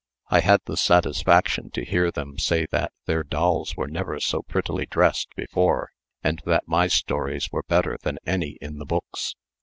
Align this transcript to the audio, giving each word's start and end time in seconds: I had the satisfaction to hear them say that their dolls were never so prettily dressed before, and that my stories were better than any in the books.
I 0.29 0.39
had 0.39 0.61
the 0.65 0.77
satisfaction 0.77 1.69
to 1.75 1.85
hear 1.85 2.09
them 2.09 2.39
say 2.39 2.65
that 2.71 2.91
their 3.05 3.21
dolls 3.23 3.77
were 3.77 3.87
never 3.87 4.19
so 4.19 4.41
prettily 4.41 4.87
dressed 4.87 5.35
before, 5.35 5.91
and 6.23 6.41
that 6.45 6.67
my 6.67 6.87
stories 6.87 7.49
were 7.51 7.61
better 7.61 7.99
than 8.01 8.17
any 8.25 8.57
in 8.61 8.79
the 8.79 8.85
books. 8.87 9.35